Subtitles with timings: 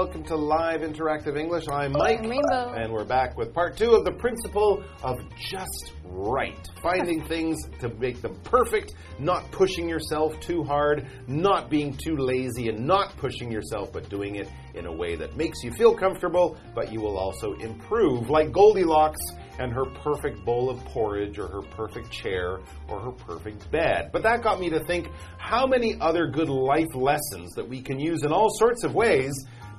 [0.00, 1.68] Welcome to Live Interactive English.
[1.68, 2.20] I'm Mike.
[2.20, 2.72] I'm Rainbow.
[2.72, 6.56] And we're back with part two of the principle of just right.
[6.82, 12.70] Finding things to make them perfect, not pushing yourself too hard, not being too lazy,
[12.70, 16.56] and not pushing yourself, but doing it in a way that makes you feel comfortable,
[16.74, 19.20] but you will also improve, like Goldilocks
[19.58, 24.08] and her perfect bowl of porridge, or her perfect chair, or her perfect bed.
[24.14, 28.00] But that got me to think how many other good life lessons that we can
[28.00, 29.34] use in all sorts of ways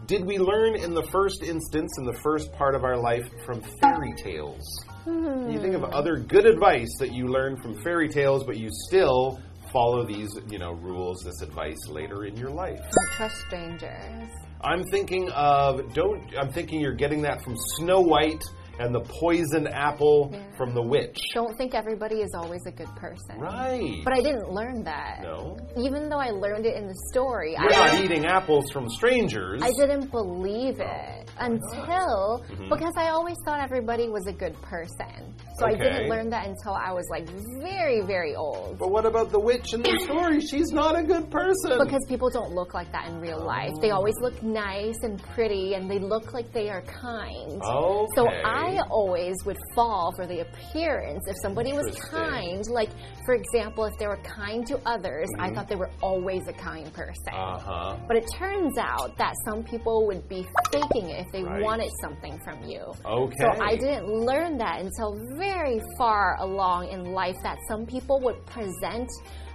[0.06, 3.62] did we learn in the first instance, in the first part of our life, from
[3.82, 4.64] fairy tales?
[5.04, 5.50] Hmm.
[5.50, 9.40] You think of other good advice that you learned from fairy tales, but you still
[9.72, 12.80] follow these, you know, rules, this advice later in your life.
[12.80, 14.30] Don't trust strangers.
[14.64, 16.22] I'm thinking of don't.
[16.38, 18.44] I'm thinking you're getting that from Snow White
[18.82, 20.40] and the poisoned apple Yeah.
[20.58, 21.18] from the witch.
[21.34, 23.38] Don't think everybody is always a good person.
[23.40, 24.02] Right.
[24.04, 25.20] But I didn't learn that.
[25.22, 25.58] no.
[25.78, 29.62] Even though I learned it in the story, You're I, not eating apples from strangers.
[29.62, 32.70] I didn't believe it until Mm-hmm.
[32.70, 35.34] because I always thought everybody was a good person.
[35.62, 37.30] So I didn't learn that until I was like
[37.62, 38.80] very, very old.
[38.80, 40.42] But what about the witch in the story?
[40.42, 41.78] She's not a good person.
[41.78, 43.72] Because people don't look like that in real life.
[43.82, 47.62] They always look nice and pretty and they look like they are kind.
[47.62, 48.08] Okay.
[48.16, 51.24] So I always would fall for the appearance.
[51.28, 52.90] If somebody was kind, like
[53.26, 55.42] for example, if they were kind to others, Mm-hmm.
[55.42, 57.34] I thought they were always a kind person.
[57.34, 57.98] Uh huh.
[58.08, 61.62] But it turns out that some people would be faking it if they Right.
[61.62, 62.82] wanted something from you.
[63.06, 63.36] Okay.
[63.40, 65.51] So I didn't learn that until very
[65.98, 69.10] far along in life that some people would present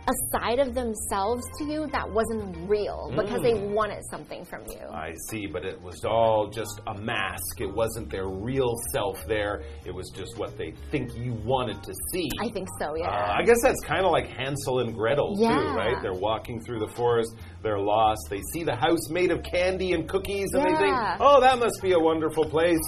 [0.09, 3.75] a side of themselves to you that wasn't real because they Mm.
[3.75, 4.79] wanted something from you.
[4.93, 7.61] I see, but it was all just a mask.
[7.61, 9.63] It wasn't their real self there.
[9.85, 12.29] It was just what they think you wanted to see.
[12.41, 13.35] I think so, Uh, yeah.
[13.37, 16.01] I guess that's kind of like Hansel and Gretel, too, right?
[16.01, 20.09] They're walking through the forest, they're lost, they see the house made of candy and
[20.09, 22.79] cookies, and they think, oh, that must be a wonderful place.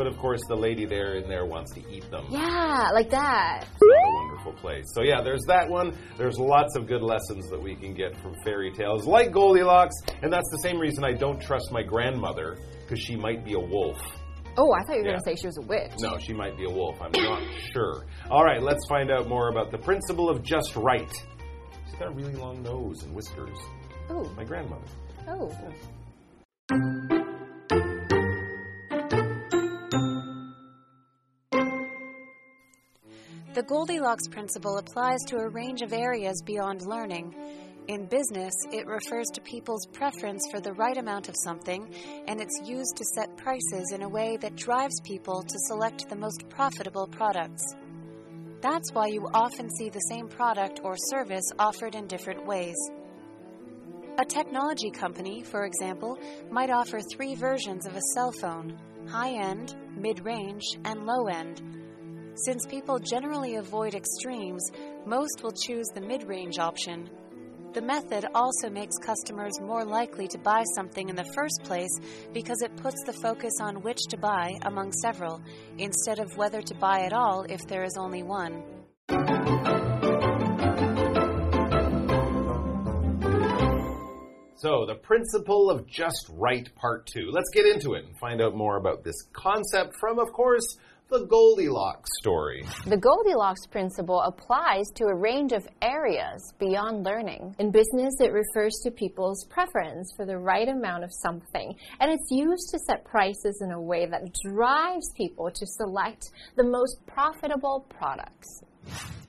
[0.00, 2.24] But of course, the lady there in there wants to eat them.
[2.30, 3.64] yeah, like that.
[3.82, 4.86] A wonderful place.
[4.94, 5.94] So, yeah, there's that one.
[6.16, 10.32] There's lots of good lessons that we can get from fairy tales, like Goldilocks, and
[10.32, 13.98] that's the same reason I don't trust my grandmother, because she might be a wolf.
[14.56, 15.18] Oh, I thought you were Yeah.
[15.18, 15.92] going to say she was a witch.
[15.98, 16.96] No, she might be a wolf.
[17.02, 17.42] I'm not
[17.74, 18.06] sure.
[18.30, 21.12] All right, let's find out more about the principle of just right.
[21.84, 23.58] She's got a really long nose and whiskers.
[24.08, 24.86] Oh, My grandmother.
[25.28, 25.54] oh.
[33.60, 37.34] The Goldilocks principle applies to a range of areas beyond learning.
[37.88, 41.94] In business, it refers to people's preference for the right amount of something,
[42.26, 46.16] and it's used to set prices in a way that drives people to select the
[46.16, 47.62] most profitable products.
[48.62, 52.76] That's why you often see the same product or service offered in different ways.
[54.16, 56.18] A technology company, for example,
[56.50, 61.79] might offer three versions of a cell phone high end, mid range, and low end.
[62.44, 64.62] Since people generally avoid extremes,
[65.04, 67.10] most will choose the mid range option.
[67.74, 71.94] The method also makes customers more likely to buy something in the first place
[72.32, 75.42] because it puts the focus on which to buy among several,
[75.76, 78.62] instead of whether to buy at all if there is only one.
[84.56, 87.30] So, the principle of just right, part two.
[87.32, 90.76] Let's get into it and find out more about this concept from, of course,
[91.10, 92.64] the Goldilocks story.
[92.86, 97.56] The Goldilocks principle applies to a range of areas beyond learning.
[97.58, 102.30] In business, it refers to people's preference for the right amount of something, and it's
[102.30, 107.86] used to set prices in a way that drives people to select the most profitable
[107.88, 108.62] products.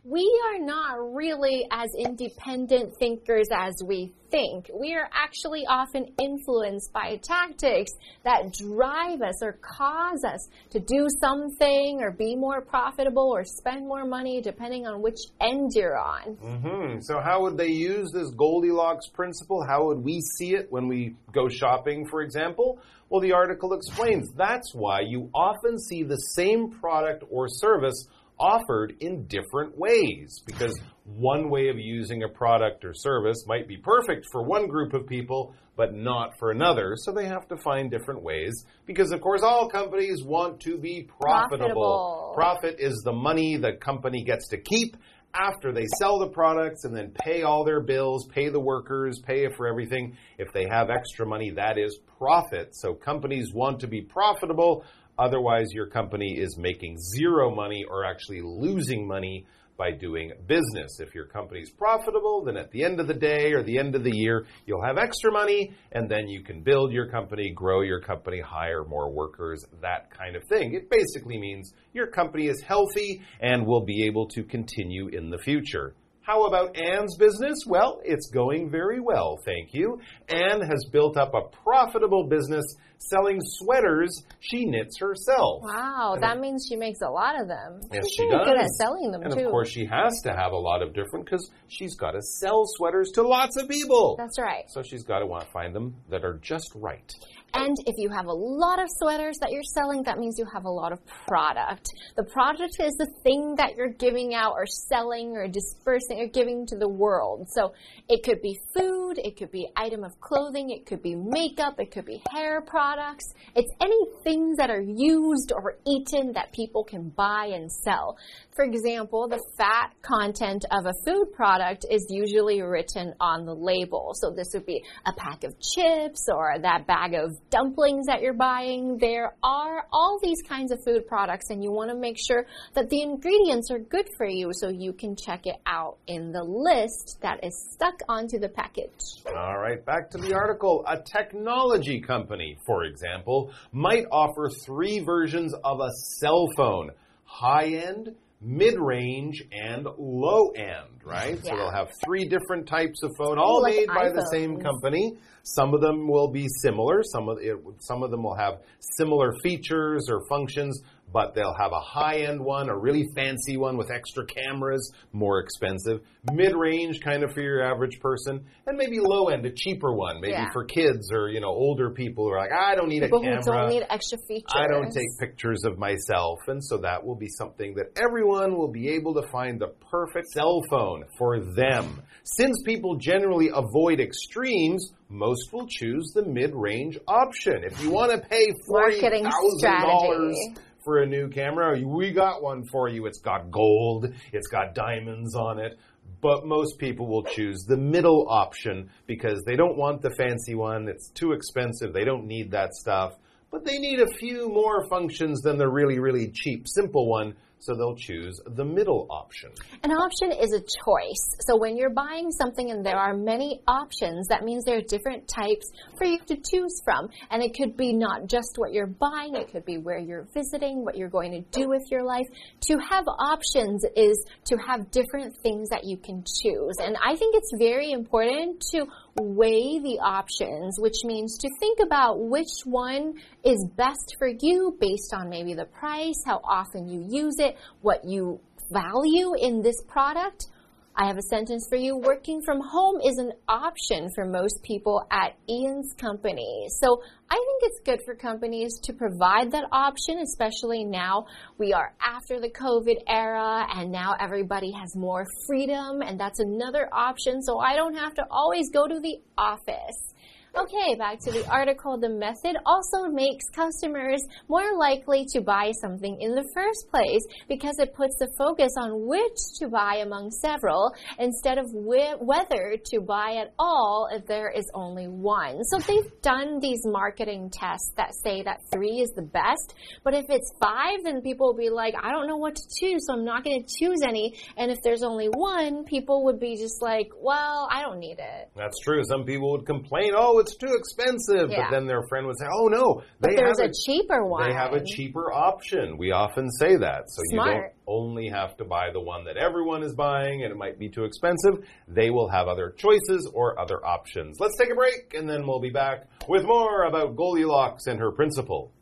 [0.04, 4.72] We are not really as independent thinkers as we think.
[4.74, 7.92] We are actually often influenced by tactics
[8.24, 13.88] that drive us or cause us to do something or be more profitable or spend
[13.88, 16.34] more money depending on which end you're on.
[16.34, 19.64] hmm So, how would they use this Goldilocks principle?
[19.64, 22.80] How would we see it when we go shopping, for example?
[23.10, 28.08] Well, the article explains that's why you often see the same product or service
[28.42, 30.74] offered in different ways because
[31.06, 35.06] one way of using a product or service might be perfect for one group of
[35.06, 39.42] people but not for another so they have to find different ways because of course
[39.44, 42.32] all companies want to be profitable Profitable.
[42.34, 44.98] profit is the money the company gets to keep
[45.34, 49.48] after they sell the products and then pay all their bills, pay the workers, pay
[49.56, 50.18] for everything.
[50.38, 52.76] If they have extra money, that is profit.
[52.76, 54.84] So companies want to be profitable.
[55.18, 59.46] Otherwise, your company is making zero money or actually losing money
[59.78, 61.00] by doing business.
[61.00, 64.04] If your company's profitable, then at the end of the day or the end of
[64.04, 68.00] the year, you'll have extra money and then you can build your company, grow your
[68.00, 70.76] company, hire more workers, that kind of thing.
[70.76, 75.40] It basically means your company is healthy and will be able to continue in the
[75.40, 75.96] future.
[76.24, 77.58] How about Anne's business?
[77.66, 80.00] Well, it's going very well, thank you.
[80.30, 82.64] Anne has built up a profitable business
[83.00, 85.64] selling sweaters she knits herself.
[85.64, 87.82] Wow, that means she makes a lot of them.
[87.92, 89.46] Yes, she's she very good at selling them and too.
[89.46, 92.64] of course, she has to have a lot of different because she's got to sell
[92.66, 94.16] sweaters to lots of people.
[94.18, 94.66] That's right.
[94.68, 97.12] so she's got to want to find them that are just right.
[97.54, 100.66] And if you have a lot of sweaters that you're selling, that means you have
[100.66, 101.90] a lot of product.
[102.16, 106.66] The product is the thing that you're giving out or selling or dispersing or giving
[106.68, 107.48] to the world.
[107.50, 107.74] So
[108.08, 111.92] it could be food, it could be item of clothing, it could be makeup, it
[111.92, 113.26] could be hair products.
[113.54, 118.18] It's any things that are used or eaten that people can buy and sell.
[118.56, 124.14] For example, the fat content of a food product is usually written on the label.
[124.16, 128.34] So this would be a pack of chips or that bag of dumplings that you're
[128.34, 128.98] buying.
[128.98, 132.46] There are all these kinds of food products, and you want to make sure
[132.76, 136.44] that the ingredients are good for you so you can check it out in the
[136.44, 138.92] list that is stuck onto the package.
[139.28, 140.84] All right, back to the article.
[140.88, 145.90] A technology company, for example, might offer three versions of a
[146.20, 146.92] cell phone
[147.32, 151.38] high end, mid range, and low end, right?
[151.44, 151.56] So Yeah.
[151.58, 155.14] they'll have three different types of phone, all like made by the same company.
[155.44, 158.62] Some of them will be similar, some of, it, some of them will have
[158.98, 160.82] similar features or functions.
[161.14, 165.40] But they'll have a high end one, a really fancy one with extra cameras, more
[165.40, 166.02] expensive.
[166.32, 168.46] Mid range, kind of for your average person.
[168.68, 170.50] And maybe low end, a cheaper one, maybe Yeah.
[170.54, 173.22] for kids or, you know, older people who are like, I don't need People a
[173.24, 173.44] who camera.
[173.62, 174.52] don't need extra features.
[174.54, 176.40] I don't take pictures of myself.
[176.48, 180.28] And so that will be something that everyone will be able to find the perfect
[180.28, 182.02] cell phone for them.
[182.24, 187.64] Since people generally avoid extremes, most will choose the mid range option.
[187.66, 190.56] If you want to pay Marketing $40,000 strategy.
[190.84, 193.06] For a new camera, we got one for you.
[193.06, 195.78] It's got gold, it's got diamonds on it.
[196.22, 200.88] But most people will choose the middle option because they don't want the fancy one.
[200.88, 201.94] It's too expensive.
[201.94, 203.16] They don't need that stuff.
[203.52, 207.36] But they need a few more functions than the really, really cheap, simple one.
[207.62, 209.52] So they'll choose the middle option.
[209.84, 211.38] An option is a choice.
[211.42, 215.28] So when you're buying something and there are many options, that means there are different
[215.28, 217.10] types for you to choose from.
[217.30, 220.84] And it could be not just what you're buying, it could be where you're visiting,
[220.84, 222.26] what you're going to do with your life.
[222.62, 226.78] To have options is to have different things that you can choose.
[226.82, 228.88] And I think it's very important to
[229.18, 233.14] weigh the options, which means to think about which one
[233.44, 238.06] is best for you based on maybe the price, how often you use it, what
[238.06, 238.40] you
[238.72, 240.48] value in this product.
[240.96, 241.98] I have a sentence for you.
[241.98, 246.68] Working from home is an option for most people at Ian's company.
[246.82, 251.94] So I think it's good for companies to provide that option, especially now we are
[252.06, 257.42] after the COVID era and now everybody has more freedom and that's another option.
[257.42, 260.14] So I don't have to always go to the office.
[260.54, 261.98] Okay, back to the article.
[261.98, 267.80] The method also makes customers more likely to buy something in the first place because
[267.80, 273.00] it puts the focus on which to buy among several instead of whe- whether to
[273.00, 275.64] buy at all if there is only one.
[275.64, 280.26] So they've done these marketing tests that say that three is the best, but if
[280.28, 283.24] it's five, then people will be like, I don't know what to choose, so I'm
[283.24, 284.36] not going to choose any.
[284.58, 288.52] And if there's only one, people would be just like, well, I don't need it.
[288.58, 289.02] That's true.
[289.06, 291.51] Some people would complain, oh, it's too expensive.
[291.51, 291.65] Yeah.
[291.65, 294.49] But then their friend would say, oh, no, they There's have a cheaper one.
[294.49, 295.97] They have a cheaper option.
[295.99, 297.03] We often say that.
[297.09, 297.75] So you don't Smart.
[297.87, 301.05] only have to buy the one that everyone is buying and it might be too
[301.05, 301.65] expensive.
[301.89, 304.39] They will have other choices or other options.
[304.41, 308.13] Let's take a break and then we'll be back with more about Goldilocks and her
[308.13, 308.73] principal.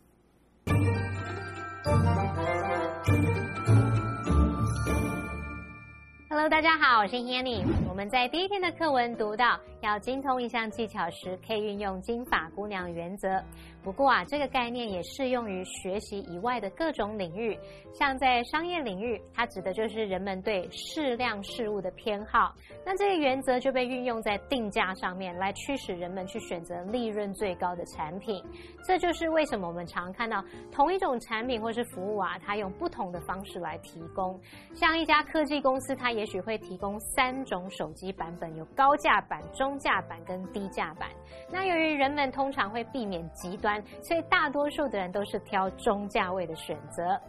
[6.31, 7.65] Hello，大家好，我是 Hanny。
[7.89, 13.42] 我们在第一天的课文读到， 要精通一项技巧时，可以运用金发姑娘原则。
[13.82, 17.58] 不过啊，这个概念也适用于学习以外的各种领域，
[17.94, 22.54] 像在商业领域，它指的就是人们对适量事物的偏好。
[22.86, 28.44] 那这个原则就被运用在定价上面，来驱使人们去选择利润最高的产品。
[28.86, 34.38] 这就是为什么我们常看到同一种产品或是服务啊，它用不同的方式来提供。
[34.76, 41.08] 像一家科技公司，它也许会提供三种手机版本，有高价版、中中价版跟低价版。
[41.48, 47.22] 那由于人们通常会避免极端，所以大多数的人都是挑中价位的选择。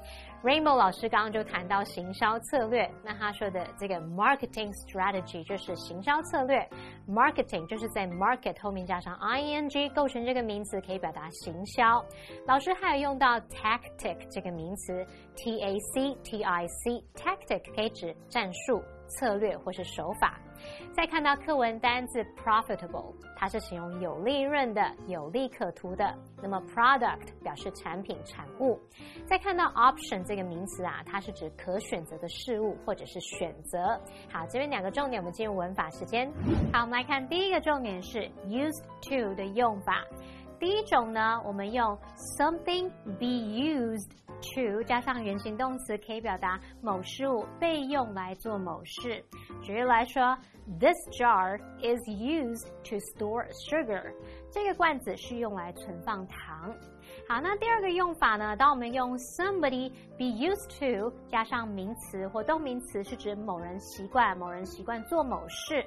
[0.43, 6.67] Rainbow 老师刚刚就谈到行销策略，那他说的这个 marketing strategy 就是行销策略
[7.07, 12.03] ，marketing 就是在 market 后面加上 ing 构成这个名词，可以表达行销。
[12.47, 15.07] 老师还有用到 tactic 这个名词
[15.37, 18.83] ，t a c t i c tactic 可以指战术。
[19.19, 20.39] 策略或是手法。
[20.93, 26.15] 再看到课文单字 profitable，它是形容有利润的、有利可图的。
[26.43, 28.79] 那么 product 表示产品、产物。
[29.27, 34.01] 再看到 option 这个名词啊，它是指可选择的事物或者是选择。
[34.33, 36.31] 好，这边两个重点，我们进入文法时间。
[36.73, 40.05] 好，我们来看第一个重点是 used to 的用法。
[40.59, 41.97] 第一种呢，我们用
[42.39, 44.11] something be used
[44.55, 49.23] to 加上原形动词，可以表达某事物被用来做某事。
[49.63, 50.37] 举例来说
[50.79, 54.13] ，This jar is used to store sugar。
[54.51, 56.75] 这个罐子是用来存放糖。
[57.29, 58.57] 好，那第二个用法呢？
[58.57, 65.85] 当我们用 somebody be used to 加上名词或动名词，是指某人习惯某人习惯做某事。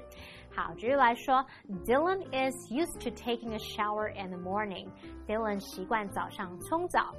[0.54, 1.44] 好，举例来说
[1.84, 4.86] ，Dylan is used to taking a shower in the morning。
[5.26, 7.12] Dylan 习惯早上冲澡。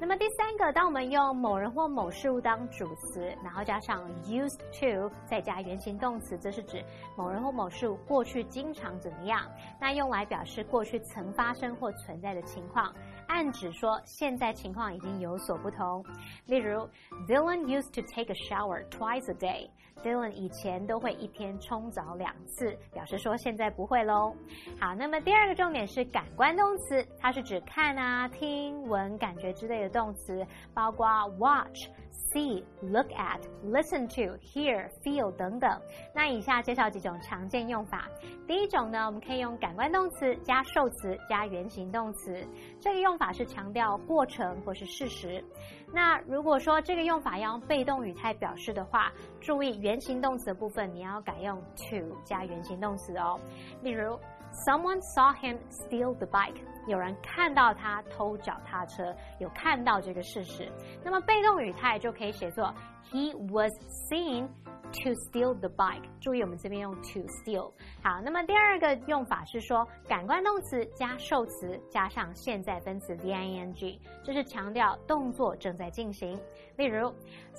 [0.00, 6.82] 那么第三个，当我们用某人或某事物当主词，然后加上 used to，再加原形动词，这是指
[7.18, 9.42] 某人或某事物过去经常怎么样？
[9.78, 12.90] 那用来表示过去曾发生或存在的情况，
[13.30, 16.04] 暗指说现在情况已经有所不同。
[16.46, 16.88] 例如
[17.28, 19.70] ，Dylan used to take a shower twice a day。
[20.02, 24.34] Dylan 以前都会一天冲澡两次，表示说现在不会喽。
[24.80, 30.44] 好，那么第二个重点是感官动词，它是指看啊、听、闻、感觉之类的动词，
[30.74, 31.06] 包括
[31.38, 31.88] watch。
[32.32, 35.82] See, look at, listen to, hear, feel 等等。
[36.14, 38.08] 那以下介绍几种常见用法。
[38.46, 42.46] 第一种呢，我们可以用感官动词加受词加原形动词。
[42.80, 45.44] 这个用法是强调过程或是事实。
[45.92, 53.38] 那如果说这个用法要用被动语态表示的话，注意原形动词的部分你要改用 to 加原形动词哦。
[53.82, 54.18] 例如。
[54.66, 56.56] Someone saw him steal the bike。
[56.88, 60.68] 有人看到他偷脚踏车，有看到这个事实。
[61.04, 62.74] 那么被动语态就可以写作
[63.12, 63.70] He was
[64.10, 64.48] seen
[64.92, 66.02] to steal the bike。
[66.20, 67.72] 注意我们这边用 to steal。
[68.02, 76.38] 好，那么第二个用法是说感官动词加受词加上现在分词 the ing，这是强调动作正在进行。
[76.76, 77.12] 例如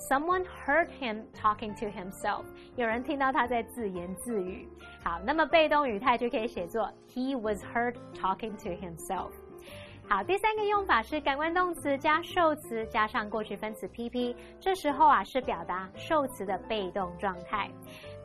[0.09, 2.43] ，Someone heard him talking to himself。
[2.75, 4.67] 有人听到他在自言自语。
[5.03, 9.31] 好，那么被动语态就可以写作 He was heard talking to himself。
[10.11, 17.71] 好，第三个用法是感官动词加受词加上过去分词 PP，这时候啊是表达受词的被动状态。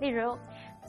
[0.00, 0.37] 例如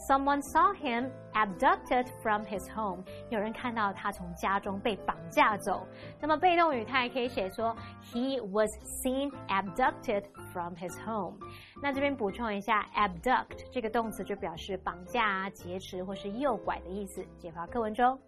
[0.10, 3.04] ，Someone saw him abducted from his home。
[3.30, 5.86] 有人看到他从家中被绑架走。
[6.20, 7.78] 那么被动语态可以写作
[8.12, 8.72] He was
[9.04, 11.38] seen abducted from his home。
[11.80, 17.24] 那这边补充一下，abduct 这个动词就表示绑架啊、劫持或是诱拐的意思。
[17.38, 18.20] 解发课文中。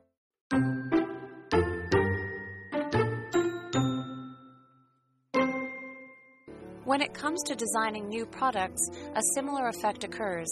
[6.99, 10.49] When it comes to designing new products, a similar effect occurs.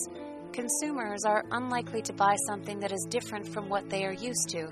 [0.53, 4.69] Consumers are unlikely to buy something that is different from what they are used to.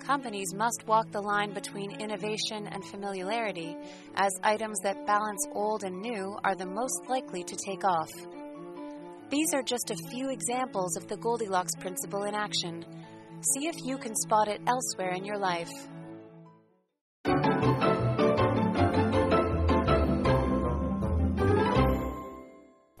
[0.00, 3.74] Companies must walk the line between innovation and familiarity,
[4.16, 8.10] as items that balance old and new are the most likely to take off.
[9.30, 12.84] These are just a few examples of the Goldilocks principle in action.
[13.54, 15.72] See if you can spot it elsewhere in your life.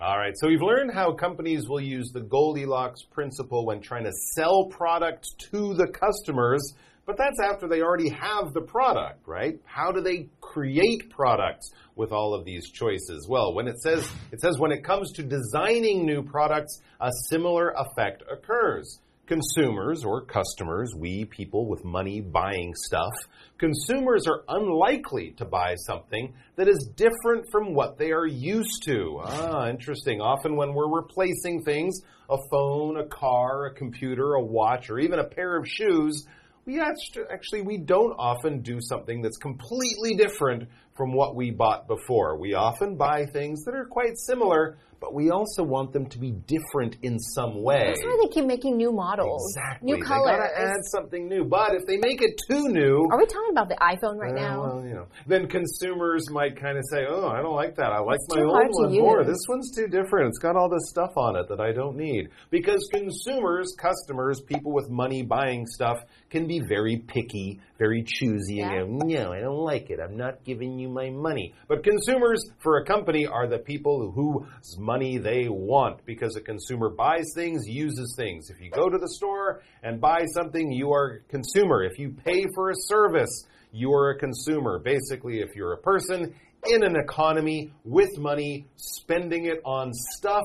[0.04, 4.10] All right, so we've learned how companies will use the Goldilocks principle when trying to
[4.34, 9.58] sell product to the customers but that's after they already have the product, right?
[9.64, 13.26] How do they create products with all of these choices?
[13.28, 17.74] Well, when it says it says when it comes to designing new products, a similar
[17.76, 19.00] effect occurs.
[19.26, 23.12] Consumers or customers, we people with money buying stuff,
[23.56, 29.20] consumers are unlikely to buy something that is different from what they are used to.
[29.22, 30.20] Ah, interesting.
[30.20, 35.20] Often when we're replacing things, a phone, a car, a computer, a watch, or even
[35.20, 36.26] a pair of shoes,
[36.64, 42.38] we actually we don't often do something that's completely different from what we bought before.
[42.38, 46.30] We often buy things that are quite similar, but we also want them to be
[46.46, 47.86] different in some way.
[47.88, 49.92] That's why they keep making new models, exactly.
[49.92, 50.30] new colors.
[50.30, 51.44] They gotta add something new.
[51.44, 54.48] But if they make it too new, are we talking about the iPhone right uh,
[54.48, 54.62] now?
[54.62, 57.90] Well, you know, then consumers might kind of say, "Oh, I don't like that.
[57.90, 59.24] I like it's my old one more.
[59.24, 60.28] This one's too different.
[60.28, 64.72] It's got all this stuff on it that I don't need." Because consumers, customers, people
[64.72, 65.98] with money buying stuff
[66.30, 68.72] can be very picky, very choosy, yeah.
[68.72, 69.98] and go, "No, I don't like it.
[69.98, 71.54] I'm not giving you." you my money.
[71.68, 76.90] But consumers for a company are the people whose money they want because a consumer
[76.90, 78.50] buys things, uses things.
[78.50, 81.84] If you go to the store and buy something, you are a consumer.
[81.84, 84.78] If you pay for a service, you are a consumer.
[84.78, 86.34] Basically, if you're a person
[86.66, 90.44] in an economy with money, spending it on stuff,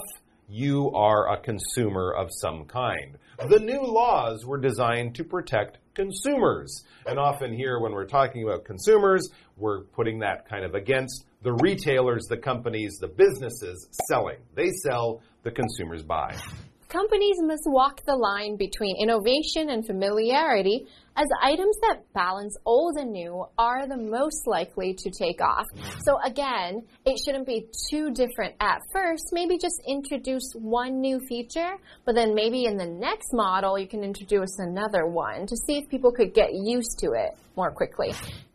[0.50, 3.18] you are a consumer of some kind.
[3.50, 6.86] The new laws were designed to protect consumers.
[7.08, 11.54] And often here, when we're talking about consumers, we're putting that kind of against the
[11.54, 14.38] retailers, the companies, the businesses selling.
[14.54, 16.36] They sell, the consumers buy.
[16.90, 23.12] Companies must walk the line between innovation and familiarity, as items that balance old and
[23.12, 25.66] new are the most likely to take off.
[26.06, 29.24] So, again, it shouldn't be too different at first.
[29.34, 31.76] Maybe just introduce one new feature,
[32.06, 35.90] but then maybe in the next model, you can introduce another one to see if
[35.90, 38.14] people could get used to it more quickly.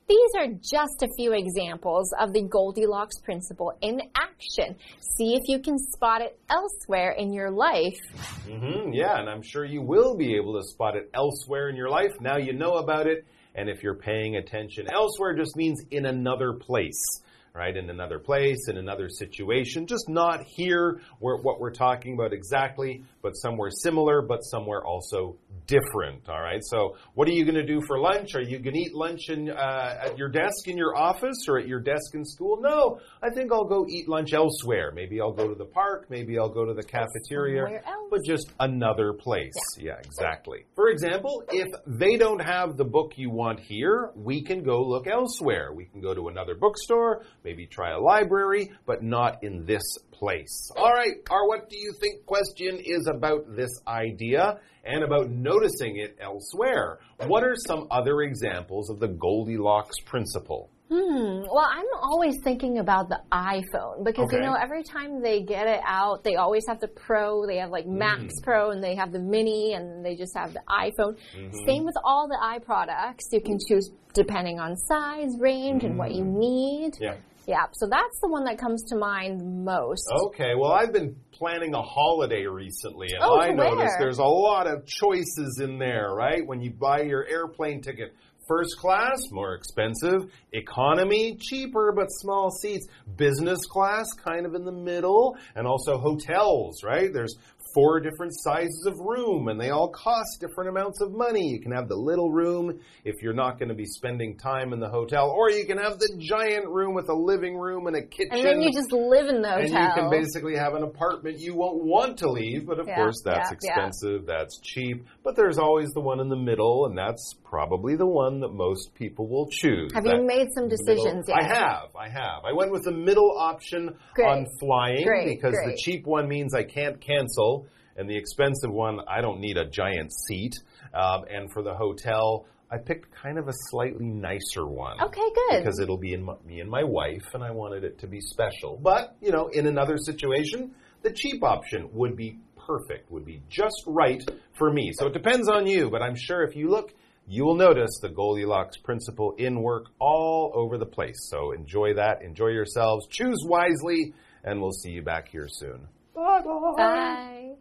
[0.09, 4.77] These are just a few examples of the Goldilocks principle in action.
[5.17, 7.99] See if you can spot it elsewhere in your life.
[8.47, 11.77] Mm -hmm, yeah, and I'm sure you will be able to spot it elsewhere in
[11.77, 12.15] your life.
[12.21, 16.53] Now you know about it, and if you're paying attention elsewhere, just means in another
[16.67, 17.23] place
[17.55, 22.33] right, in another place, in another situation, just not here where what we're talking about
[22.33, 25.37] exactly, but somewhere similar, but somewhere also
[25.67, 26.29] different.
[26.29, 26.61] All right.
[26.63, 28.35] So, what are you going to do for lunch?
[28.35, 31.59] Are you going to eat lunch in, uh, at your desk in your office or
[31.59, 32.59] at your desk in school?
[32.61, 34.93] No, I think I'll go eat lunch elsewhere.
[34.95, 36.07] Maybe I'll go to the park.
[36.11, 39.53] Maybe I'll go to the cafeteria, but just another place.
[39.79, 39.85] Yeah.
[39.85, 40.65] yeah, exactly.
[40.75, 45.07] For example, if they don't have the book you want here, we can go look
[45.07, 45.73] elsewhere.
[45.73, 49.83] We can go to another bookstore maybe try a library, but not in this
[50.13, 50.71] place.
[50.77, 55.97] All right, our what do you think question is about this idea and about noticing
[55.99, 56.99] it elsewhere.
[57.27, 60.71] What are some other examples of the Goldilocks principle?
[60.93, 61.45] Hmm.
[61.51, 64.37] Well, I'm always thinking about the iPhone because okay.
[64.37, 67.47] you know every time they get it out, they always have the Pro.
[67.47, 68.43] They have like Max mm.
[68.43, 71.17] Pro, and they have the Mini, and they just have the iPhone.
[71.35, 71.67] Mm -hmm.
[71.67, 73.25] Same with all the i products.
[73.33, 75.89] You can choose depending on size, range, mm.
[75.89, 76.39] and what you mm.
[76.47, 76.93] need.
[77.01, 77.17] Yeah.
[77.47, 80.07] Yeah, so that's the one that comes to mind most.
[80.29, 84.67] Okay, well, I've been planning a holiday recently, and oh, I noticed there's a lot
[84.67, 86.47] of choices in there, right?
[86.47, 88.15] When you buy your airplane ticket,
[88.49, 90.31] First class, more expensive.
[90.53, 92.87] Economy, cheaper but small seats.
[93.17, 95.37] Business class, kind of in the middle.
[95.55, 97.13] And also hotels, right?
[97.13, 97.37] There's
[97.75, 101.49] four different sizes of room and they all cost different amounts of money.
[101.49, 104.81] You can have the little room if you're not going to be spending time in
[104.81, 108.03] the hotel, or you can have the giant room with a living room and a
[108.03, 108.33] kitchen.
[108.33, 109.65] And then you just live in the hotel.
[109.65, 112.97] And you can basically have an apartment you won't want to leave, but of yeah,
[112.97, 114.35] course that's yeah, expensive, yeah.
[114.39, 115.07] that's cheap.
[115.25, 118.95] But there's always the one in the middle, and that's probably the one that most
[118.95, 119.93] people will choose.
[119.95, 121.39] Have you made some decisions yet?
[121.39, 122.45] I have, I have.
[122.45, 124.27] I went with the middle option great.
[124.27, 125.77] on flying great, because great.
[125.77, 127.62] the cheap one means I can't cancel
[127.97, 130.55] and the expensive one, I don't need a giant seat.
[130.95, 135.01] Um, and for the hotel, I picked kind of a slightly nicer one.
[135.01, 135.63] Okay, good.
[135.63, 138.21] Because it'll be in my, me and my wife, and I wanted it to be
[138.21, 138.79] special.
[138.83, 143.83] But, you know, in another situation, the cheap option would be perfect, would be just
[143.87, 144.23] right
[144.57, 144.93] for me.
[144.95, 146.95] So it depends on you, but I'm sure if you look,
[147.27, 151.29] you will notice the Goldilocks principle in work all over the place.
[151.31, 155.89] So enjoy that, enjoy yourselves, choose wisely, and we'll see you back here soon.
[156.15, 156.43] Bye.
[156.77, 157.52] Bye.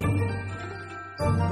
[0.00, 0.20] Thank
[1.20, 1.49] you.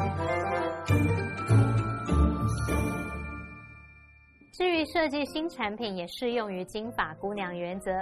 [4.58, 7.92] 至于设计新产品，也适用于金发姑娘原则。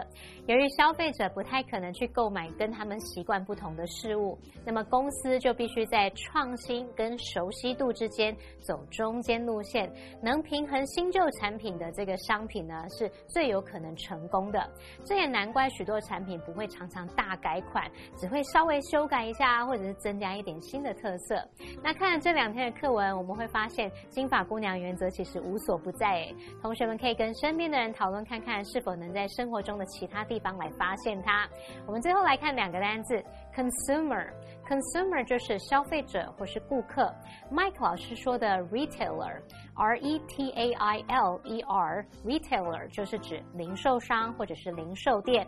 [0.46, 9.92] 由于消费者不太可能去购买跟他们习惯不同的事物，那么公司就必须在创新跟熟悉度之间走中间路线，
[10.22, 14.66] 能平衡新旧产品的这个商品呢，是最有可能成功的。
[15.04, 17.84] 这也难怪许多产品不会常常大改款，
[18.16, 21.46] 只会稍微修改一下，或者是增加一点新的特色。
[21.82, 26.34] 那看了这两天的课文，我们会发现金发姑娘原则其实无所不在诶。
[26.62, 31.48] 同学们可以跟身边的人讨论看看，是否能在生活中的其他地方来发现它。
[31.86, 33.22] 我们最后来看两个单字
[33.54, 37.12] ，consumer，consumer 就是消费者或是顾客。
[37.50, 45.46] Mike 老师说的 retailer，r e t a i l e r，retailer 就是指零售商或者是零售店。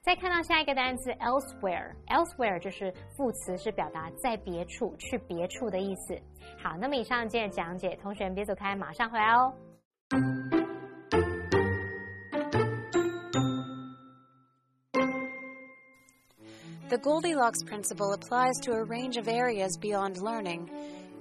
[0.00, 6.18] 再看到下一个单词 elsewhere，elsewhere 就是副词，是表达在别处、去别处的意思。
[6.62, 9.52] 好，那么以上今天的讲解，同学们别走开，马上回来哦。
[16.90, 20.68] The Goldilocks principle applies to a range of areas beyond learning.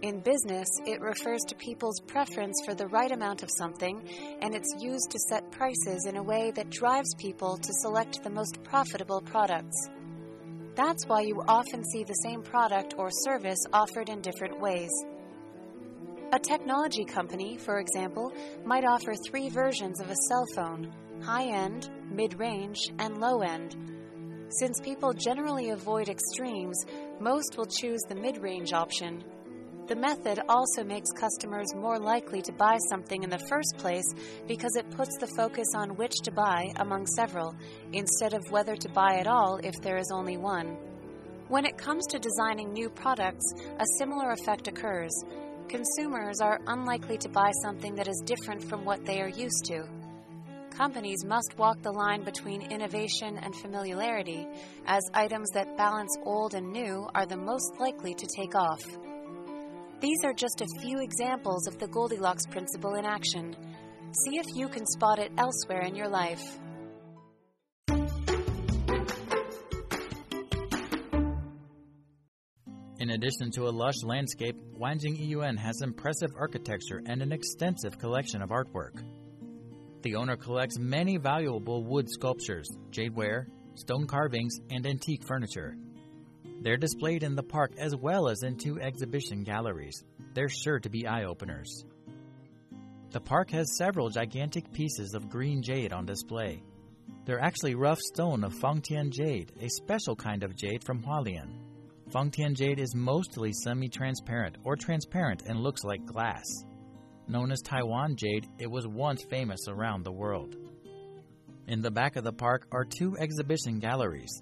[0.01, 4.01] In business, it refers to people's preference for the right amount of something,
[4.41, 8.31] and it's used to set prices in a way that drives people to select the
[8.31, 9.89] most profitable products.
[10.73, 14.89] That's why you often see the same product or service offered in different ways.
[16.31, 18.31] A technology company, for example,
[18.63, 20.91] might offer three versions of a cell phone
[21.23, 23.75] high end, mid range, and low end.
[24.59, 26.85] Since people generally avoid extremes,
[27.19, 29.23] most will choose the mid range option.
[29.87, 34.13] The method also makes customers more likely to buy something in the first place
[34.47, 37.55] because it puts the focus on which to buy among several,
[37.91, 40.77] instead of whether to buy at all if there is only one.
[41.47, 45.11] When it comes to designing new products, a similar effect occurs.
[45.69, 49.87] Consumers are unlikely to buy something that is different from what they are used to.
[50.71, 54.47] Companies must walk the line between innovation and familiarity,
[54.87, 58.81] as items that balance old and new are the most likely to take off.
[60.01, 63.55] These are just a few examples of the Goldilocks principle in action.
[64.25, 66.57] See if you can spot it elsewhere in your life.
[73.09, 78.43] In addition to a lush landscape, Wanjing Yiyuan has impressive architecture and an extensive collection
[78.43, 79.01] of artwork.
[80.03, 85.75] The owner collects many valuable wood sculptures, jadeware, stone carvings, and antique furniture.
[86.61, 90.03] They're displayed in the park as well as in two exhibition galleries.
[90.35, 91.85] They're sure to be eye openers.
[93.09, 96.61] The park has several gigantic pieces of green jade on display.
[97.25, 101.68] They're actually rough stone of Fengtian jade, a special kind of jade from Hualien.
[102.11, 106.43] Fengtian jade is mostly semi transparent or transparent and looks like glass.
[107.27, 110.55] Known as Taiwan jade, it was once famous around the world.
[111.67, 114.41] In the back of the park are two exhibition galleries.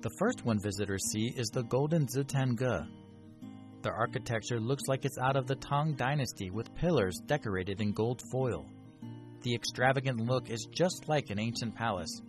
[0.00, 2.88] The first one visitors see is the Golden Zitangge.
[3.82, 8.20] The architecture looks like it's out of the Tang Dynasty with pillars decorated in gold
[8.32, 8.66] foil.
[9.42, 12.20] The extravagant look is just like an ancient palace.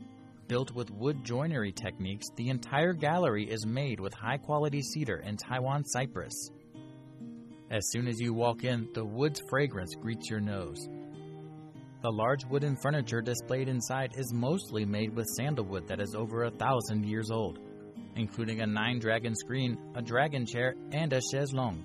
[0.48, 5.40] Built with wood joinery techniques, the entire gallery is made with high quality cedar and
[5.40, 6.52] Taiwan cypress.
[7.72, 10.88] As soon as you walk in, the wood's fragrance greets your nose.
[12.04, 16.52] The large wooden furniture displayed inside is mostly made with sandalwood that is over a
[16.52, 17.58] thousand years old,
[18.16, 21.84] including a nine dragon screen, a dragon chair, and a chaise longue.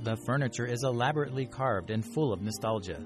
[0.00, 3.00] The furniture is elaborately carved and full of nostalgia.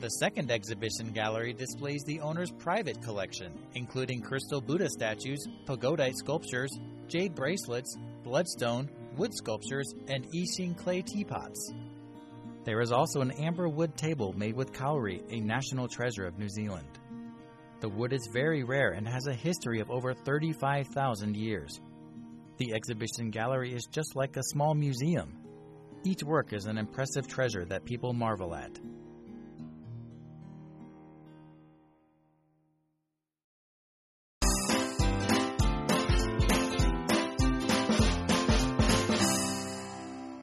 [0.00, 6.70] The second exhibition gallery displays the owner's private collection, including crystal Buddha statues, pagodite sculptures,
[7.08, 11.72] jade bracelets, bloodstone, wood sculptures, and Yixing clay teapots.
[12.62, 16.48] There is also an amber wood table made with kauri, a national treasure of New
[16.48, 17.00] Zealand.
[17.80, 21.80] The wood is very rare and has a history of over 35,000 years.
[22.58, 25.38] The exhibition gallery is just like a small museum.
[26.04, 28.78] Each work is an impressive treasure that people marvel at.